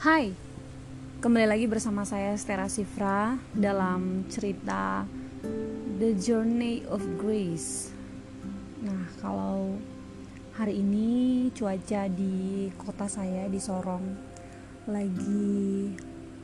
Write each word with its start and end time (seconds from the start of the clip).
Hai, 0.00 0.32
kembali 1.20 1.44
lagi 1.44 1.68
bersama 1.68 2.08
saya 2.08 2.32
Stera 2.40 2.72
Sifra 2.72 3.36
dalam 3.52 4.24
cerita 4.32 5.04
The 6.00 6.16
Journey 6.16 6.88
of 6.88 7.04
Grace. 7.20 7.92
Nah, 8.80 9.12
kalau 9.20 9.76
hari 10.56 10.80
ini 10.80 11.52
cuaca 11.52 12.08
di 12.08 12.72
kota 12.80 13.12
saya 13.12 13.44
di 13.52 13.60
Sorong 13.60 14.08
lagi 14.88 15.92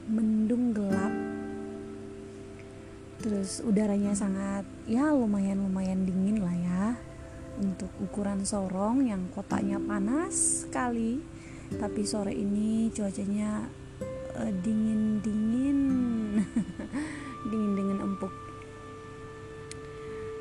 mendung 0.04 0.77
gelap. 0.77 1.16
Terus 3.25 3.64
udaranya 3.64 4.12
sangat 4.12 4.68
ya 4.84 5.16
lumayan-lumayan 5.16 6.04
dingin 6.04 6.45
lah 6.45 6.57
ya 6.61 6.84
untuk 7.57 7.88
ukuran 8.04 8.45
Sorong 8.45 9.09
yang 9.09 9.32
kotanya 9.32 9.80
panas 9.80 10.68
sekali 10.68 11.35
tapi 11.75 12.06
sore 12.06 12.30
ini 12.30 12.87
cuacanya 12.95 13.66
uh, 14.38 14.52
dingin 14.62 15.19
dingin. 15.19 15.80
Dingin 17.47 17.73
dingin 17.79 17.98
empuk. 18.02 18.34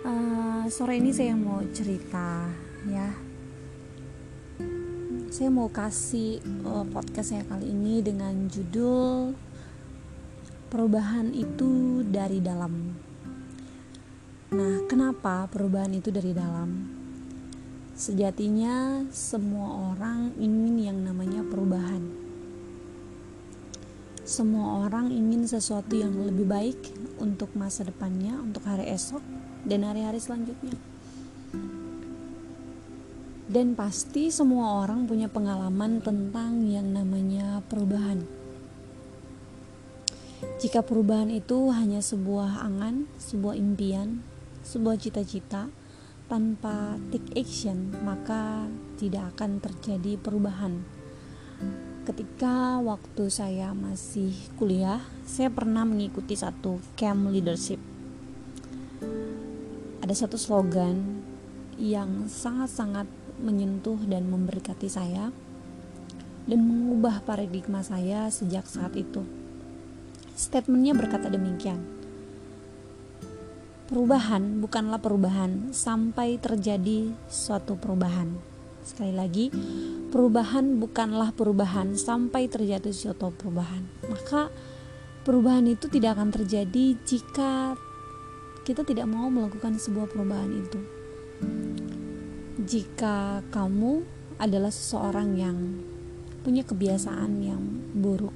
Uh, 0.02 0.66
sore 0.74 0.98
ini 0.98 1.14
saya 1.14 1.38
mau 1.38 1.62
cerita 1.70 2.50
ya. 2.90 3.14
Saya 5.30 5.50
mau 5.54 5.70
kasih 5.70 6.42
uh, 6.66 6.82
podcast 6.90 7.30
saya 7.30 7.46
kali 7.46 7.70
ini 7.70 8.02
dengan 8.02 8.50
judul 8.50 9.38
perubahan 10.74 11.30
itu 11.38 12.02
dari 12.10 12.42
dalam. 12.42 12.74
Nah 14.50 14.76
kenapa 14.90 15.46
perubahan 15.46 15.94
itu 15.94 16.10
dari 16.10 16.34
dalam 16.34 16.95
Sejatinya, 17.96 19.08
semua 19.08 19.96
orang 19.96 20.36
ingin 20.36 20.76
yang 20.84 21.00
namanya 21.00 21.40
perubahan. 21.48 22.04
Semua 24.28 24.84
orang 24.84 25.16
ingin 25.16 25.48
sesuatu 25.48 25.96
yang 25.96 26.12
lebih 26.28 26.44
baik 26.44 26.92
untuk 27.24 27.56
masa 27.56 27.88
depannya, 27.88 28.36
untuk 28.36 28.68
hari 28.68 28.92
esok, 28.92 29.24
dan 29.64 29.88
hari-hari 29.88 30.20
selanjutnya. 30.20 30.76
Dan 33.48 33.80
pasti 33.80 34.28
semua 34.28 34.84
orang 34.84 35.08
punya 35.08 35.32
pengalaman 35.32 36.04
tentang 36.04 36.68
yang 36.68 36.92
namanya 36.92 37.64
perubahan. 37.72 38.28
Jika 40.60 40.84
perubahan 40.84 41.32
itu 41.32 41.72
hanya 41.72 42.04
sebuah 42.04 42.60
angan, 42.60 43.08
sebuah 43.24 43.56
impian, 43.56 44.20
sebuah 44.68 45.00
cita-cita, 45.00 45.72
tanpa 46.26 46.98
take 47.14 47.38
action 47.38 47.94
maka 48.02 48.66
tidak 48.98 49.36
akan 49.36 49.62
terjadi 49.62 50.18
perubahan. 50.18 50.82
Ketika 52.06 52.82
waktu 52.82 53.30
saya 53.34 53.74
masih 53.74 54.34
kuliah 54.58 55.02
saya 55.26 55.50
pernah 55.50 55.86
mengikuti 55.86 56.38
satu 56.38 56.82
camp 56.98 57.30
leadership. 57.34 57.82
Ada 60.06 60.26
satu 60.26 60.38
slogan 60.38 61.26
yang 61.82 62.30
sangat-sangat 62.30 63.10
menyentuh 63.42 63.98
dan 64.06 64.30
memberkati 64.30 64.86
saya 64.86 65.34
dan 66.46 66.60
mengubah 66.62 67.26
paradigma 67.26 67.82
saya 67.82 68.30
sejak 68.30 68.70
saat 68.70 68.94
itu. 68.94 69.26
Statementnya 70.38 70.94
berkata 70.94 71.32
demikian 71.32 71.95
Perubahan 73.86 74.66
bukanlah 74.66 74.98
perubahan 74.98 75.70
sampai 75.70 76.42
terjadi 76.42 77.14
suatu 77.30 77.78
perubahan. 77.78 78.34
Sekali 78.82 79.14
lagi, 79.14 79.54
perubahan 80.10 80.82
bukanlah 80.82 81.30
perubahan 81.38 81.94
sampai 81.94 82.50
terjadi 82.50 82.90
suatu 82.90 83.30
perubahan. 83.30 83.86
Maka 84.10 84.50
perubahan 85.22 85.70
itu 85.70 85.86
tidak 85.86 86.18
akan 86.18 86.34
terjadi 86.34 86.98
jika 87.06 87.78
kita 88.66 88.82
tidak 88.82 89.06
mau 89.06 89.30
melakukan 89.30 89.78
sebuah 89.78 90.10
perubahan 90.10 90.50
itu. 90.50 90.80
Jika 92.66 93.46
kamu 93.54 94.02
adalah 94.42 94.74
seseorang 94.74 95.38
yang 95.38 95.58
punya 96.42 96.66
kebiasaan 96.66 97.38
yang 97.38 97.62
buruk, 97.94 98.34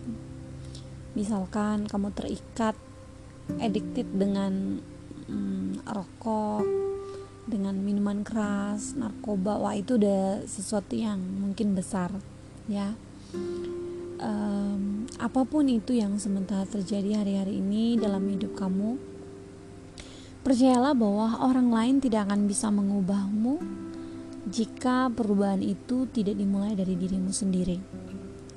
misalkan 1.18 1.90
kamu 1.90 2.14
terikat 2.14 2.78
addicted 3.58 4.06
dengan 4.14 4.86
hmm, 5.30 5.86
rokok 5.86 6.66
dengan 7.50 7.78
minuman 7.82 8.22
keras 8.22 8.94
narkoba 8.94 9.58
wah 9.58 9.74
itu 9.74 9.98
udah 9.98 10.46
sesuatu 10.46 10.94
yang 10.98 11.18
mungkin 11.18 11.74
besar 11.78 12.14
ya. 12.70 12.94
Um, 14.20 15.08
apa 15.16 15.48
pun 15.48 15.72
itu 15.72 15.96
yang 15.96 16.20
sementara 16.20 16.68
terjadi 16.68 17.24
hari-hari 17.24 17.64
ini 17.64 17.96
dalam 17.96 18.28
hidup 18.28 18.52
kamu 18.60 19.00
percayalah 20.44 20.92
bahwa 20.92 21.40
orang 21.46 21.72
lain 21.72 21.96
tidak 22.04 22.28
akan 22.28 22.44
bisa 22.50 22.68
mengubahmu 22.68 23.64
jika 24.50 25.08
perubahan 25.14 25.62
itu 25.62 26.10
tidak 26.10 26.36
dimulai 26.36 26.74
dari 26.74 26.96
dirimu 26.98 27.30
sendiri. 27.30 27.78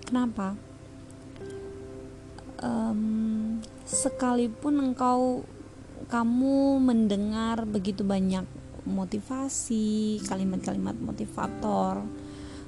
Kenapa? 0.06 0.54
Um, 2.62 3.58
sekalipun 3.82 4.78
engkau 4.92 5.42
kamu 6.08 6.82
mendengar 6.82 7.66
begitu 7.68 8.02
banyak 8.02 8.46
motivasi, 8.86 10.22
kalimat-kalimat 10.26 10.98
motivator. 10.98 12.02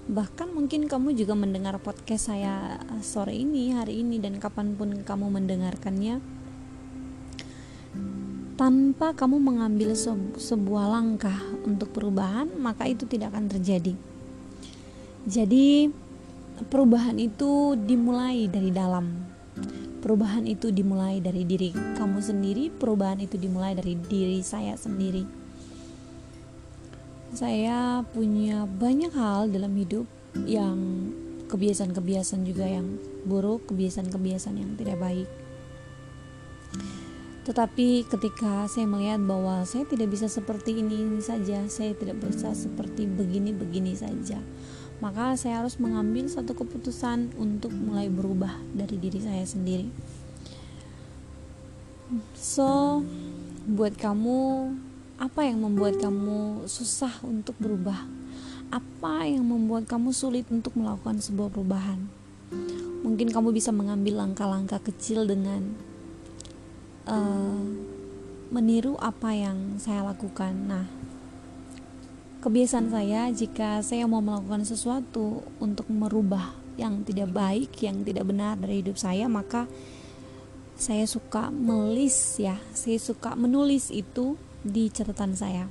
Bahkan 0.05 0.53
mungkin 0.53 0.84
kamu 0.84 1.17
juga 1.17 1.33
mendengar 1.33 1.81
podcast 1.81 2.28
saya 2.31 2.77
sore 3.00 3.34
ini, 3.34 3.72
hari 3.72 4.05
ini 4.05 4.21
dan 4.21 4.37
kapan 4.37 4.77
pun 4.77 5.00
kamu 5.00 5.33
mendengarkannya 5.33 6.21
tanpa 8.55 9.11
kamu 9.19 9.43
mengambil 9.43 9.99
sebuah 10.39 10.87
langkah 10.87 11.43
untuk 11.66 11.91
perubahan, 11.91 12.47
maka 12.55 12.87
itu 12.87 13.03
tidak 13.03 13.34
akan 13.34 13.51
terjadi. 13.51 13.99
Jadi, 15.27 15.91
perubahan 16.71 17.19
itu 17.19 17.75
dimulai 17.75 18.47
dari 18.47 18.71
dalam, 18.71 19.34
Perubahan 20.04 20.44
itu 20.44 20.69
dimulai 20.69 21.16
dari 21.25 21.48
diri 21.48 21.72
kamu 21.72 22.20
sendiri, 22.20 22.69
perubahan 22.69 23.25
itu 23.25 23.41
dimulai 23.41 23.72
dari 23.72 23.97
diri 23.97 24.44
saya 24.44 24.76
sendiri. 24.76 25.25
Saya 27.32 28.04
punya 28.12 28.69
banyak 28.69 29.16
hal 29.16 29.48
dalam 29.48 29.72
hidup 29.72 30.04
yang 30.44 31.09
kebiasaan-kebiasaan 31.48 32.44
juga 32.44 32.69
yang 32.69 33.00
buruk, 33.25 33.65
kebiasaan-kebiasaan 33.72 34.60
yang 34.60 34.76
tidak 34.76 35.00
baik. 35.00 35.28
Tetapi 37.48 38.04
ketika 38.04 38.69
saya 38.69 38.84
melihat 38.84 39.25
bahwa 39.25 39.65
saya 39.65 39.88
tidak 39.88 40.12
bisa 40.12 40.28
seperti 40.28 40.84
ini, 40.84 41.00
ini 41.00 41.25
saja, 41.25 41.65
saya 41.72 41.97
tidak 41.97 42.21
bisa 42.21 42.53
seperti 42.53 43.09
begini-begini 43.09 43.97
saja 43.97 44.36
maka 45.04 45.37
saya 45.37 45.60
harus 45.60 45.76
mengambil 45.76 46.25
satu 46.32 46.56
keputusan 46.56 47.37
untuk 47.37 47.76
mulai 47.76 48.09
berubah 48.09 48.56
dari 48.72 48.97
diri 48.97 49.20
saya 49.20 49.44
sendiri. 49.44 49.92
So, 52.32 53.04
buat 53.69 54.00
kamu, 54.00 54.72
apa 55.20 55.44
yang 55.44 55.60
membuat 55.60 56.00
kamu 56.00 56.65
susah 56.65 57.20
untuk 57.20 57.53
berubah? 57.60 58.00
Apa 58.72 59.28
yang 59.28 59.44
membuat 59.44 59.84
kamu 59.92 60.09
sulit 60.16 60.48
untuk 60.48 60.72
melakukan 60.72 61.21
sebuah 61.21 61.53
perubahan? 61.53 62.09
Mungkin 63.04 63.28
kamu 63.28 63.53
bisa 63.53 63.76
mengambil 63.76 64.25
langkah-langkah 64.25 64.81
kecil 64.81 65.28
dengan 65.28 65.76
uh, 67.04 67.60
meniru 68.48 68.97
apa 69.04 69.36
yang 69.36 69.76
saya 69.76 70.00
lakukan. 70.00 70.56
Nah, 70.65 70.88
kebiasaan 72.44 72.92
saya 72.92 73.32
jika 73.32 73.80
saya 73.80 74.04
mau 74.04 74.20
melakukan 74.20 74.68
sesuatu 74.68 75.41
untuk 75.64 75.88
merubah 75.88 76.52
yang 76.76 77.00
tidak 77.00 77.32
baik, 77.32 77.72
yang 77.80 78.04
tidak 78.04 78.28
benar 78.28 78.60
dari 78.60 78.84
hidup 78.84 79.00
saya, 79.00 79.24
maka 79.32 79.64
saya 80.76 81.08
suka 81.08 81.48
melis 81.48 82.36
ya, 82.36 82.60
saya 82.76 83.00
suka 83.00 83.32
menulis 83.32 83.88
itu 83.88 84.36
di 84.60 84.92
catatan 84.92 85.32
saya. 85.32 85.64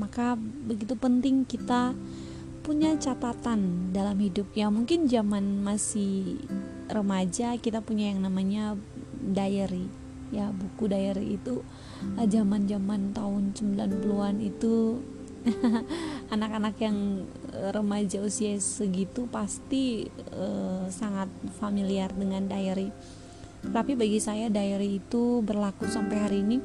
Maka 0.00 0.40
begitu 0.40 0.96
penting 0.96 1.44
kita 1.44 1.92
punya 2.64 2.96
catatan 2.96 3.92
dalam 3.92 4.16
hidup 4.16 4.48
ya. 4.56 4.72
Mungkin 4.72 5.12
zaman 5.12 5.60
masih 5.60 6.40
remaja 6.88 7.60
kita 7.60 7.84
punya 7.84 8.16
yang 8.16 8.24
namanya 8.24 8.80
diary. 9.20 9.92
Ya, 10.32 10.52
buku 10.56 10.88
diary 10.88 11.36
itu 11.36 11.60
zaman-zaman 12.16 13.12
tahun 13.12 13.52
90-an 13.52 14.40
itu 14.44 15.04
anak-anak 16.34 16.74
yang 16.80 17.24
remaja 17.72 18.20
usia 18.22 18.56
segitu 18.60 19.26
pasti 19.28 20.06
uh, 20.34 20.86
sangat 20.92 21.28
familiar 21.58 22.12
dengan 22.12 22.46
diary. 22.46 22.92
Tapi 23.58 23.98
bagi 23.98 24.22
saya 24.22 24.46
diary 24.46 25.02
itu 25.02 25.42
berlaku 25.42 25.90
sampai 25.90 26.16
hari 26.16 26.38
ini. 26.46 26.58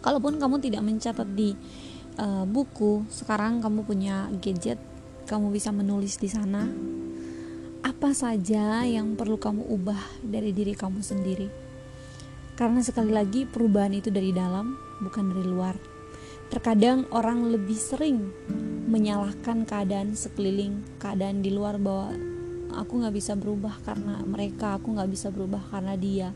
Kalaupun 0.00 0.40
kamu 0.40 0.60
tidak 0.60 0.82
mencatat 0.82 1.28
di 1.36 1.52
uh, 2.18 2.44
buku, 2.48 3.04
sekarang 3.12 3.60
kamu 3.60 3.84
punya 3.84 4.28
gadget, 4.40 4.80
kamu 5.28 5.52
bisa 5.52 5.70
menulis 5.72 6.16
di 6.16 6.28
sana. 6.30 6.64
apa 7.86 8.10
saja 8.10 8.82
yang 8.82 9.14
perlu 9.14 9.38
kamu 9.38 9.62
ubah 9.70 10.02
dari 10.26 10.50
diri 10.50 10.74
kamu 10.74 11.06
sendiri. 11.06 11.46
Karena 12.58 12.82
sekali 12.82 13.14
lagi 13.14 13.46
perubahan 13.46 13.94
itu 13.94 14.10
dari 14.10 14.34
dalam, 14.34 14.74
bukan 14.98 15.30
dari 15.30 15.46
luar. 15.46 15.95
Terkadang 16.46 17.04
orang 17.10 17.50
lebih 17.50 17.76
sering 17.76 18.32
menyalahkan 18.86 19.66
keadaan 19.66 20.14
sekeliling, 20.14 20.80
keadaan 21.02 21.42
di 21.42 21.50
luar 21.50 21.76
bahwa 21.76 22.14
aku 22.76 23.02
nggak 23.02 23.14
bisa 23.16 23.32
berubah 23.34 23.74
karena 23.82 24.22
mereka, 24.22 24.78
aku 24.78 24.94
nggak 24.94 25.10
bisa 25.10 25.28
berubah 25.34 25.62
karena 25.72 25.94
dia, 25.98 26.28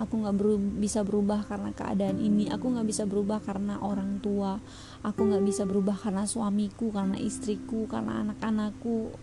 aku 0.00 0.24
nggak 0.24 0.36
bisa 0.80 1.04
berubah 1.06 1.44
karena 1.46 1.70
keadaan 1.76 2.18
ini, 2.18 2.48
aku 2.48 2.74
nggak 2.74 2.88
bisa 2.88 3.04
berubah 3.04 3.38
karena 3.44 3.78
orang 3.78 4.18
tua, 4.18 4.58
aku 5.04 5.20
nggak 5.30 5.44
bisa 5.46 5.62
berubah 5.68 5.94
karena 5.94 6.24
suamiku, 6.26 6.90
karena 6.90 7.20
istriku, 7.20 7.86
karena 7.86 8.24
anak-anakku 8.26 9.14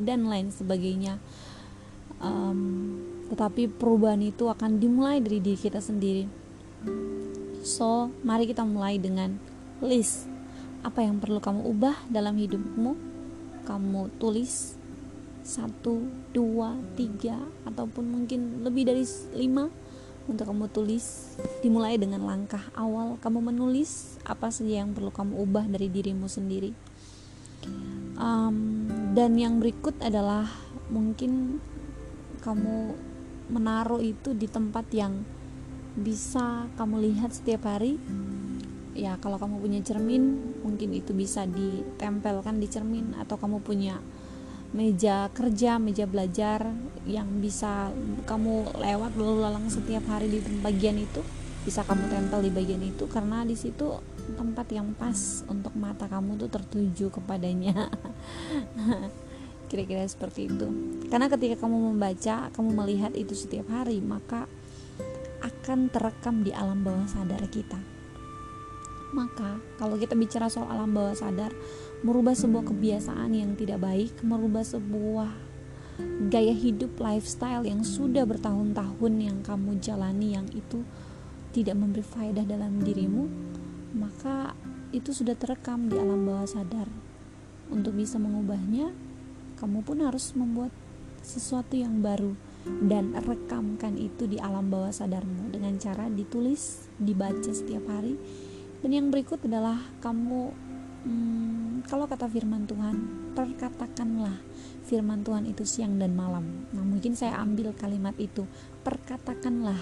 dan 0.00 0.30
lain 0.30 0.48
sebagainya. 0.48 1.20
Um, 2.22 3.02
tetapi 3.34 3.66
perubahan 3.66 4.22
itu 4.22 4.46
akan 4.46 4.78
dimulai 4.78 5.18
dari 5.18 5.42
diri 5.42 5.58
kita 5.58 5.82
sendiri. 5.82 6.24
So 7.66 8.10
mari 8.22 8.46
kita 8.46 8.62
mulai 8.62 8.98
dengan 9.02 9.51
list 9.82 10.32
apa 10.82 10.98
yang 10.98 11.22
perlu 11.22 11.38
kamu 11.38 11.62
ubah 11.62 11.94
dalam 12.10 12.34
hidupmu? 12.34 12.98
Kamu 13.62 14.18
tulis 14.18 14.74
satu, 15.46 16.02
dua, 16.34 16.74
tiga, 16.98 17.38
ataupun 17.66 18.02
mungkin 18.02 18.66
lebih 18.66 18.90
dari 18.90 19.06
lima 19.38 19.70
untuk 20.26 20.50
kamu 20.50 20.66
tulis. 20.74 21.38
Dimulai 21.62 22.02
dengan 22.02 22.26
langkah 22.26 22.62
awal 22.74 23.14
kamu 23.22 23.54
menulis 23.54 24.18
apa 24.26 24.50
saja 24.50 24.82
yang 24.82 24.90
perlu 24.90 25.14
kamu 25.14 25.38
ubah 25.38 25.70
dari 25.70 25.86
dirimu 25.86 26.26
sendiri. 26.26 26.74
Um, 28.18 28.90
dan 29.14 29.38
yang 29.38 29.62
berikut 29.62 29.94
adalah 30.02 30.50
mungkin 30.90 31.62
kamu 32.42 32.98
menaruh 33.54 34.02
itu 34.02 34.34
di 34.34 34.50
tempat 34.50 34.90
yang 34.90 35.22
bisa 35.94 36.66
kamu 36.74 37.06
lihat 37.06 37.30
setiap 37.30 37.70
hari 37.70 38.02
ya 38.92 39.16
kalau 39.20 39.40
kamu 39.40 39.56
punya 39.60 39.80
cermin 39.80 40.54
mungkin 40.60 40.92
itu 40.92 41.16
bisa 41.16 41.48
ditempelkan 41.48 42.60
di 42.60 42.68
cermin. 42.68 43.16
Atau 43.16 43.40
kamu 43.40 43.64
punya 43.64 43.98
meja 44.72 45.28
kerja, 45.32 45.76
meja 45.76 46.08
belajar 46.08 46.72
yang 47.04 47.28
bisa 47.40 47.92
kamu 48.24 48.72
lewat 48.80 49.12
lalu 49.16 49.44
lalang 49.44 49.68
setiap 49.68 50.04
hari 50.08 50.32
di 50.32 50.40
bagian 50.60 50.96
itu 50.96 51.20
bisa 51.62 51.86
kamu 51.86 52.08
tempel 52.08 52.40
di 52.44 52.50
bagian 52.52 52.82
itu. 52.84 53.08
Karena 53.08 53.44
di 53.44 53.56
situ 53.56 53.96
tempat 54.36 54.68
yang 54.72 54.94
pas 54.96 55.44
untuk 55.48 55.74
mata 55.76 56.08
kamu 56.08 56.40
tuh 56.40 56.50
tertuju 56.52 57.12
kepadanya. 57.12 57.88
Kira-kira 59.72 60.04
seperti 60.04 60.52
itu. 60.52 60.68
Karena 61.08 61.32
ketika 61.32 61.64
kamu 61.64 61.96
membaca 61.96 62.52
kamu 62.52 62.70
melihat 62.76 63.12
itu 63.16 63.32
setiap 63.32 63.72
hari 63.72 64.04
maka 64.04 64.44
akan 65.42 65.90
terekam 65.90 66.46
di 66.46 66.54
alam 66.54 66.86
bawah 66.86 67.08
sadar 67.10 67.42
kita 67.50 67.91
maka 69.12 69.60
kalau 69.76 70.00
kita 70.00 70.16
bicara 70.16 70.48
soal 70.48 70.68
alam 70.72 70.92
bawah 70.92 71.12
sadar 71.12 71.52
merubah 72.02 72.32
sebuah 72.32 72.64
kebiasaan 72.72 73.32
yang 73.36 73.52
tidak 73.54 73.84
baik 73.84 74.12
merubah 74.24 74.64
sebuah 74.64 75.30
gaya 76.32 76.56
hidup 76.56 76.96
lifestyle 76.96 77.68
yang 77.68 77.84
sudah 77.84 78.24
bertahun-tahun 78.24 79.12
yang 79.20 79.38
kamu 79.44 79.78
jalani 79.78 80.34
yang 80.34 80.48
itu 80.56 80.82
tidak 81.52 81.76
memberi 81.76 82.00
faedah 82.00 82.48
dalam 82.48 82.80
dirimu 82.80 83.28
maka 83.92 84.56
itu 84.92 85.12
sudah 85.12 85.32
terekam 85.36 85.88
di 85.88 85.96
alam 85.96 86.28
bawah 86.28 86.44
sadar. 86.44 86.88
Untuk 87.72 87.96
bisa 87.96 88.20
mengubahnya, 88.20 88.92
kamu 89.56 89.80
pun 89.80 90.04
harus 90.04 90.36
membuat 90.36 90.68
sesuatu 91.24 91.72
yang 91.72 92.04
baru 92.04 92.36
dan 92.84 93.16
rekamkan 93.16 93.96
itu 93.96 94.28
di 94.28 94.36
alam 94.36 94.68
bawah 94.68 94.92
sadarmu 94.92 95.50
dengan 95.50 95.80
cara 95.80 96.12
ditulis, 96.12 96.92
dibaca 97.00 97.48
setiap 97.48 97.88
hari. 97.88 98.20
Dan 98.82 98.90
yang 98.90 99.08
berikut 99.14 99.38
adalah 99.46 99.78
kamu 100.02 100.50
hmm, 101.06 101.86
kalau 101.86 102.10
kata 102.10 102.26
firman 102.26 102.66
Tuhan, 102.66 102.96
perkatakanlah 103.34 104.34
firman 104.86 105.22
Tuhan 105.22 105.46
itu 105.46 105.62
siang 105.62 105.98
dan 105.98 106.14
malam. 106.18 106.66
Nah, 106.74 106.82
mungkin 106.82 107.14
saya 107.14 107.38
ambil 107.38 107.74
kalimat 107.74 108.14
itu, 108.18 108.46
perkatakanlah 108.82 109.78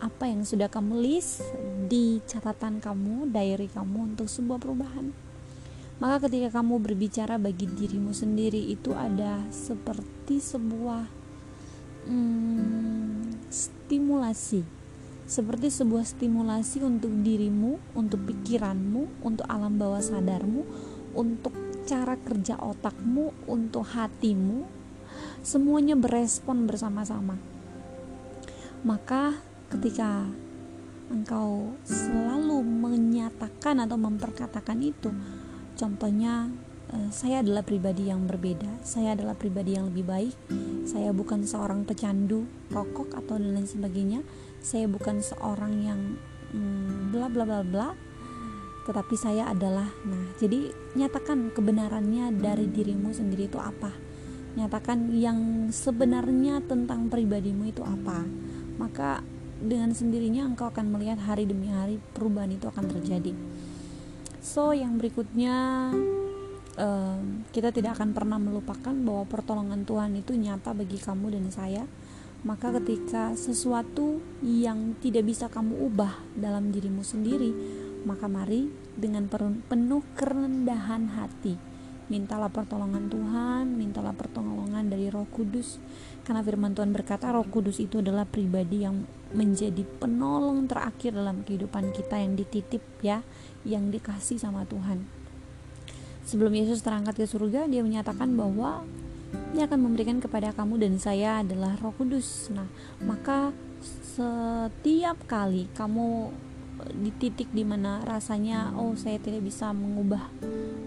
apa 0.00 0.24
yang 0.24 0.48
sudah 0.48 0.72
kamu 0.72 0.96
list 1.04 1.44
di 1.86 2.24
catatan 2.24 2.80
kamu, 2.80 3.28
diary 3.28 3.68
kamu 3.68 4.16
untuk 4.16 4.26
sebuah 4.32 4.56
perubahan. 4.56 5.12
Maka 6.00 6.28
ketika 6.28 6.60
kamu 6.60 6.80
berbicara 6.80 7.36
bagi 7.36 7.68
dirimu 7.68 8.16
sendiri 8.16 8.72
itu 8.72 8.96
ada 8.96 9.44
seperti 9.52 10.40
sebuah 10.40 11.04
hmm, 12.08 13.52
stimulasi, 13.52 14.64
seperti 15.30 15.70
sebuah 15.70 16.02
stimulasi 16.02 16.82
untuk 16.82 17.14
dirimu, 17.22 17.78
untuk 17.94 18.26
pikiranmu, 18.26 19.22
untuk 19.22 19.46
alam 19.46 19.78
bawah 19.78 20.02
sadarmu, 20.02 20.66
untuk 21.14 21.54
cara 21.86 22.18
kerja 22.18 22.58
otakmu, 22.58 23.46
untuk 23.46 23.86
hatimu, 23.94 24.66
semuanya 25.46 25.94
berespon 25.94 26.66
bersama-sama. 26.66 27.38
Maka 28.82 29.38
ketika 29.70 30.26
engkau 31.14 31.78
selalu 31.86 32.66
menyatakan 32.66 33.86
atau 33.86 33.94
memperkatakan 34.02 34.82
itu 34.82 35.14
contohnya 35.78 36.50
saya 37.10 37.42
adalah 37.42 37.62
pribadi 37.62 38.10
yang 38.10 38.26
berbeda. 38.26 38.82
Saya 38.82 39.14
adalah 39.14 39.38
pribadi 39.38 39.78
yang 39.78 39.90
lebih 39.90 40.06
baik. 40.06 40.34
Saya 40.86 41.14
bukan 41.14 41.46
seorang 41.46 41.86
pecandu 41.86 42.46
rokok 42.70 43.14
atau 43.14 43.38
dan 43.38 43.54
lain 43.54 43.66
sebagainya. 43.66 44.20
Saya 44.58 44.90
bukan 44.90 45.22
seorang 45.22 45.72
yang 45.82 46.00
hmm, 46.50 47.14
bla 47.14 47.30
bla 47.30 47.46
bla 47.46 47.62
bla. 47.62 47.88
Tetapi 48.86 49.14
saya 49.14 49.50
adalah 49.50 49.86
nah 50.02 50.24
jadi 50.38 50.72
nyatakan 50.98 51.54
kebenarannya 51.54 52.34
dari 52.34 52.66
dirimu 52.66 53.14
sendiri 53.14 53.46
itu 53.46 53.58
apa? 53.58 53.94
Nyatakan 54.58 55.14
yang 55.14 55.70
sebenarnya 55.70 56.58
tentang 56.66 57.06
pribadimu 57.06 57.70
itu 57.70 57.86
apa? 57.86 58.26
Maka 58.82 59.22
dengan 59.60 59.92
sendirinya 59.92 60.48
engkau 60.48 60.72
akan 60.72 60.90
melihat 60.90 61.20
hari 61.22 61.44
demi 61.44 61.68
hari 61.68 62.00
perubahan 62.16 62.50
itu 62.50 62.66
akan 62.66 62.88
terjadi. 62.88 63.36
So, 64.40 64.72
yang 64.72 64.96
berikutnya 64.96 65.92
um, 66.76 67.46
kita 67.50 67.74
tidak 67.74 67.98
akan 67.98 68.14
pernah 68.14 68.38
melupakan 68.38 68.92
bahwa 68.92 69.24
pertolongan 69.26 69.82
Tuhan 69.82 70.14
itu 70.18 70.36
nyata 70.36 70.76
bagi 70.76 70.98
kamu 71.00 71.26
dan 71.34 71.46
saya. 71.50 71.84
Maka 72.40 72.72
ketika 72.80 73.36
sesuatu 73.36 74.20
yang 74.40 74.96
tidak 75.04 75.28
bisa 75.28 75.52
kamu 75.52 75.76
ubah 75.92 76.24
dalam 76.32 76.72
dirimu 76.72 77.04
sendiri, 77.04 77.52
maka 78.08 78.32
mari 78.32 78.72
dengan 78.96 79.28
penuh 79.68 80.00
kerendahan 80.16 81.12
hati 81.20 81.70
mintalah 82.10 82.50
pertolongan 82.50 83.06
Tuhan, 83.06 83.78
mintalah 83.78 84.10
pertolongan 84.12 84.90
dari 84.90 85.06
Roh 85.08 85.30
Kudus. 85.30 85.78
Karena 86.26 86.42
firman 86.42 86.74
Tuhan 86.74 86.90
berkata 86.90 87.30
Roh 87.30 87.46
Kudus 87.46 87.78
itu 87.78 88.02
adalah 88.02 88.26
pribadi 88.26 88.82
yang 88.82 89.06
menjadi 89.30 89.86
penolong 89.86 90.66
terakhir 90.66 91.14
dalam 91.14 91.46
kehidupan 91.46 91.94
kita 91.94 92.18
yang 92.18 92.34
dititip 92.34 92.82
ya, 93.00 93.22
yang 93.62 93.94
dikasih 93.94 94.42
sama 94.42 94.66
Tuhan. 94.66 95.19
Sebelum 96.24 96.52
Yesus 96.52 96.84
terangkat 96.84 97.16
ke 97.18 97.26
surga, 97.26 97.66
dia 97.66 97.80
menyatakan 97.80 98.32
bahwa 98.36 98.84
dia 99.54 99.66
akan 99.66 99.90
memberikan 99.90 100.18
kepada 100.22 100.54
kamu 100.54 100.78
dan 100.78 100.94
saya 100.98 101.42
adalah 101.42 101.74
Roh 101.82 101.94
Kudus. 101.94 102.50
Nah, 102.54 102.66
maka 103.02 103.50
setiap 103.80 105.16
kali 105.26 105.66
kamu 105.72 106.30
di 106.96 107.10
titik 107.12 107.52
di 107.52 107.60
mana 107.60 108.00
rasanya 108.08 108.72
oh 108.72 108.96
saya 108.96 109.20
tidak 109.20 109.44
bisa 109.44 109.68
mengubah 109.76 110.32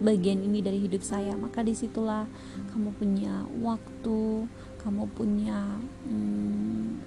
bagian 0.02 0.42
ini 0.42 0.60
dari 0.66 0.82
hidup 0.82 1.06
saya 1.06 1.38
maka 1.38 1.62
di 1.62 1.78
situlah 1.78 2.26
kamu 2.74 2.90
punya 2.98 3.46
waktu 3.62 4.50
kamu 4.82 5.04
punya 5.14 5.62
hmm, 6.10 6.98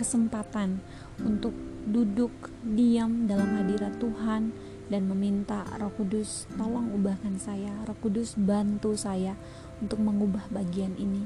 kesempatan 0.00 0.80
untuk 1.22 1.52
duduk 1.84 2.32
diam 2.64 3.28
dalam 3.28 3.46
hadirat 3.60 3.94
Tuhan 4.00 4.50
dan 4.92 5.08
meminta 5.08 5.64
Roh 5.80 5.92
Kudus 5.96 6.44
tolong 6.56 6.92
ubahkan 6.92 7.40
saya. 7.40 7.72
Roh 7.88 7.96
Kudus 8.00 8.36
bantu 8.36 8.96
saya 8.98 9.36
untuk 9.80 10.00
mengubah 10.00 10.44
bagian 10.52 10.92
ini. 11.00 11.24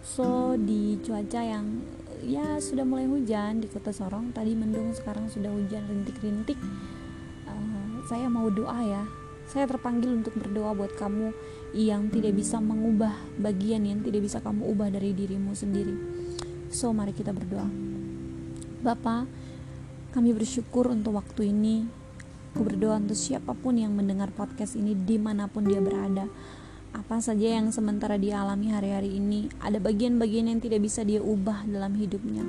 So 0.00 0.56
di 0.56 0.96
cuaca 1.04 1.44
yang 1.44 1.84
ya 2.24 2.56
sudah 2.56 2.88
mulai 2.88 3.04
hujan 3.04 3.60
di 3.60 3.68
kota 3.68 3.92
Sorong 3.92 4.32
tadi 4.32 4.56
mendung 4.56 4.96
sekarang 4.96 5.28
sudah 5.28 5.52
hujan 5.52 5.84
rintik-rintik 5.84 6.56
uh, 7.44 8.00
saya 8.08 8.32
mau 8.32 8.48
doa 8.48 8.80
ya. 8.80 9.04
Saya 9.50 9.66
terpanggil 9.66 10.14
untuk 10.14 10.38
berdoa 10.38 10.72
buat 10.78 10.94
kamu 10.94 11.34
yang 11.74 12.06
tidak 12.08 12.38
bisa 12.38 12.62
mengubah 12.62 13.12
bagian 13.42 13.82
yang 13.82 13.98
tidak 14.00 14.22
bisa 14.22 14.38
kamu 14.38 14.62
ubah 14.62 14.94
dari 14.94 15.10
dirimu 15.10 15.52
sendiri. 15.58 15.94
So 16.70 16.94
mari 16.94 17.10
kita 17.10 17.34
berdoa. 17.34 17.66
Bapak 18.80 19.26
kami 20.14 20.30
bersyukur 20.32 20.88
untuk 20.88 21.18
waktu 21.18 21.50
ini 21.50 21.99
aku 22.50 22.66
berdoa 22.66 22.98
untuk 22.98 23.14
siapa 23.14 23.54
pun 23.54 23.78
yang 23.78 23.94
mendengar 23.94 24.34
podcast 24.34 24.74
ini 24.74 24.98
di 24.98 25.22
mana 25.22 25.46
pun 25.46 25.62
dia 25.62 25.78
berada. 25.78 26.26
Apa 26.90 27.22
saja 27.22 27.46
yang 27.46 27.70
sementara 27.70 28.18
dia 28.18 28.42
alami 28.42 28.74
hari-hari 28.74 29.22
ini 29.22 29.46
ada 29.62 29.78
bagian-bagian 29.78 30.50
yang 30.50 30.58
tidak 30.58 30.82
bisa 30.82 31.06
dia 31.06 31.22
ubah 31.22 31.62
dalam 31.70 31.94
hidupnya. 31.94 32.42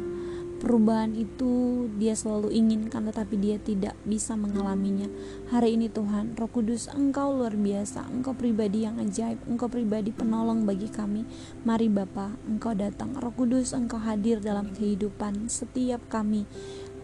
Perubahan 0.58 1.18
itu 1.18 1.86
dia 1.98 2.14
selalu 2.14 2.54
inginkan 2.54 3.10
tetapi 3.10 3.34
dia 3.38 3.58
tidak 3.62 3.98
bisa 4.06 4.34
mengalaminya. 4.38 5.10
Hari 5.54 5.78
ini 5.78 5.90
Tuhan 5.90 6.38
Roh 6.38 6.50
Kudus 6.50 6.90
Engkau 6.90 7.34
luar 7.38 7.54
biasa. 7.54 8.06
Engkau 8.10 8.38
pribadi 8.38 8.86
yang 8.86 9.02
ajaib 9.02 9.42
Engkau 9.50 9.70
pribadi 9.70 10.14
penolong 10.14 10.66
bagi 10.66 10.90
kami. 10.90 11.26
Mari 11.66 11.90
Bapa 11.90 12.38
Engkau 12.46 12.78
datang. 12.78 13.14
Roh 13.18 13.34
Kudus 13.34 13.74
Engkau 13.74 14.02
hadir 14.02 14.38
dalam 14.38 14.70
kehidupan 14.74 15.50
setiap 15.50 16.02
kami 16.10 16.46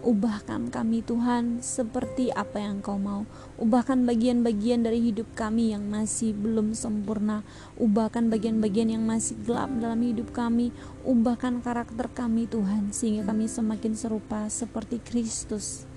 Ubahkan 0.06 0.70
kami 0.70 1.02
Tuhan 1.02 1.66
seperti 1.66 2.30
apa 2.30 2.62
yang 2.62 2.86
Kau 2.86 3.02
mau. 3.02 3.26
Ubahkan 3.58 4.06
bagian-bagian 4.06 4.86
dari 4.86 5.02
hidup 5.02 5.26
kami 5.34 5.74
yang 5.74 5.90
masih 5.90 6.38
belum 6.38 6.78
sempurna. 6.78 7.42
Ubahkan 7.82 8.30
bagian-bagian 8.30 8.94
yang 8.94 9.04
masih 9.10 9.34
gelap 9.42 9.74
dalam 9.82 9.98
hidup 10.06 10.30
kami. 10.38 10.70
Ubahkan 11.02 11.66
karakter 11.66 12.14
kami 12.14 12.46
Tuhan 12.46 12.94
sehingga 12.94 13.26
kami 13.34 13.50
semakin 13.50 13.98
serupa 13.98 14.46
seperti 14.54 15.02
Kristus. 15.02 15.90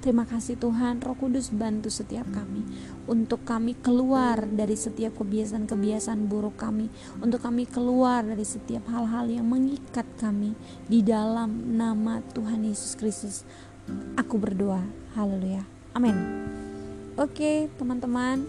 Terima 0.00 0.24
kasih 0.24 0.56
Tuhan, 0.56 1.04
Roh 1.04 1.12
Kudus 1.12 1.52
bantu 1.52 1.92
setiap 1.92 2.24
kami 2.32 2.64
untuk 3.04 3.44
kami 3.44 3.76
keluar 3.76 4.48
dari 4.48 4.72
setiap 4.72 5.12
kebiasaan-kebiasaan 5.20 6.24
buruk 6.24 6.56
kami, 6.56 6.88
untuk 7.20 7.44
kami 7.44 7.68
keluar 7.68 8.24
dari 8.24 8.40
setiap 8.40 8.88
hal-hal 8.88 9.28
yang 9.28 9.44
mengikat 9.44 10.08
kami 10.16 10.56
di 10.88 11.04
dalam 11.04 11.76
nama 11.76 12.24
Tuhan 12.32 12.64
Yesus 12.64 12.96
Kristus. 12.96 13.44
Aku 14.16 14.40
berdoa. 14.40 14.80
Haleluya. 15.12 15.68
Amin. 15.92 16.16
Oke, 17.20 17.68
teman-teman. 17.76 18.48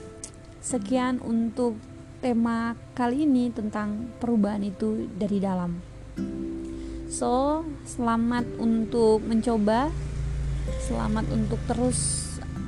Sekian 0.63 1.19
untuk 1.19 1.75
tema 2.23 2.79
kali 2.95 3.27
ini 3.27 3.51
tentang 3.51 4.07
perubahan 4.23 4.63
itu 4.63 5.03
dari 5.19 5.43
dalam. 5.43 5.83
So, 7.11 7.67
selamat 7.83 8.55
untuk 8.55 9.19
mencoba 9.27 9.91
Selamat 10.91 11.23
untuk 11.31 11.55
terus 11.71 11.99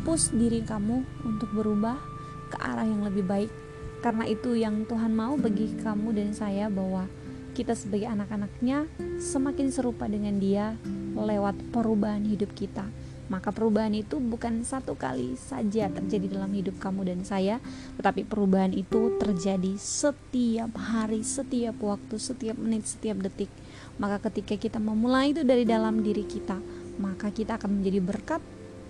push 0.08 0.32
diri 0.32 0.63
kamu 0.63 1.03
untuk 1.27 1.51
berubah 1.51 2.00
ke 2.48 2.56
arah 2.56 2.88
yang 2.88 3.03
lebih 3.03 3.27
baik. 3.27 3.51
Karena 4.00 4.24
itu 4.24 4.56
yang 4.56 4.88
Tuhan 4.88 5.12
mau 5.12 5.36
bagi 5.36 5.75
kamu 5.84 6.15
dan 6.15 6.32
saya 6.32 6.72
bahwa 6.72 7.12
kita 7.51 7.75
sebagai 7.75 8.08
anak-anaknya 8.08 8.88
semakin 9.20 9.68
serupa 9.75 10.08
dengan 10.08 10.39
dia 10.39 10.80
lewat 11.20 11.75
perubahan 11.75 12.24
hidup 12.24 12.56
kita. 12.56 12.88
Maka 13.27 13.51
perubahan 13.51 13.92
itu 13.92 14.24
bukan 14.24 14.63
satu 14.63 14.96
kali 14.96 15.36
saja 15.36 15.92
terjadi 15.92 16.39
dalam 16.39 16.56
hidup 16.56 16.80
kamu 16.80 17.03
dan 17.12 17.27
saya, 17.27 17.60
tetapi 18.00 18.24
perubahan 18.24 18.72
itu 18.72 19.20
terjadi 19.20 19.75
setiap 19.75 20.72
hari, 20.80 21.27
setiap 21.27 21.75
waktu, 21.84 22.15
setiap 22.15 22.56
menit, 22.56 22.88
setiap 22.88 23.20
detik. 23.20 23.51
Maka 24.00 24.24
ketika 24.32 24.56
kita 24.56 24.80
memulai 24.80 25.36
itu 25.36 25.44
dari 25.44 25.68
dalam 25.68 26.00
diri 26.00 26.24
kita, 26.24 26.82
maka 27.01 27.33
kita 27.33 27.57
akan 27.57 27.81
menjadi 27.81 28.00
berkat 28.03 28.41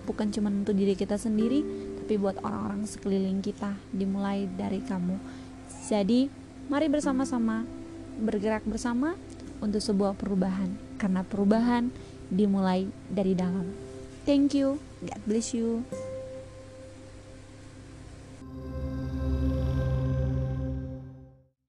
bukan 0.04 0.32
cuma 0.36 0.52
untuk 0.52 0.76
diri 0.76 0.96
kita 1.00 1.16
sendiri 1.16 1.64
tapi 2.04 2.20
buat 2.20 2.36
orang-orang 2.44 2.84
sekeliling 2.84 3.40
kita 3.40 3.80
dimulai 3.96 4.48
dari 4.60 4.84
kamu. 4.84 5.16
Jadi 5.88 6.28
mari 6.68 6.92
bersama-sama 6.92 7.64
bergerak 8.20 8.68
bersama 8.68 9.16
untuk 9.64 9.80
sebuah 9.80 10.20
perubahan 10.20 10.76
karena 11.00 11.24
perubahan 11.24 11.88
dimulai 12.28 12.92
dari 13.08 13.32
dalam. 13.36 13.72
Thank 14.28 14.56
you. 14.56 14.80
God 15.04 15.22
bless 15.28 15.52
you 15.52 15.84